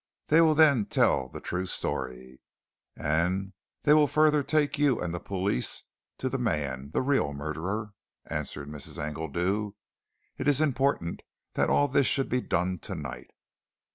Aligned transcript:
They 0.29 0.41
will 0.41 0.55
then 0.55 0.87
tell 0.87 1.29
the 1.29 1.39
true 1.39 1.67
story, 1.67 2.41
and 2.97 3.53
they 3.83 3.93
will 3.93 4.07
further 4.07 4.41
take 4.41 4.79
you 4.79 4.99
and 4.99 5.13
the 5.13 5.19
police 5.19 5.83
to 6.17 6.27
the 6.27 6.39
man, 6.39 6.89
the 6.89 7.03
real 7.03 7.33
murderer," 7.33 7.93
answered 8.25 8.67
Mrs. 8.67 8.97
Engledew. 8.97 9.73
"It 10.39 10.47
is 10.47 10.59
important 10.59 11.21
that 11.53 11.69
all 11.69 11.87
this 11.87 12.07
should 12.07 12.29
be 12.29 12.41
done 12.41 12.79
tonight." 12.79 13.29